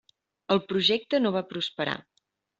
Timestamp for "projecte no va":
0.71-1.45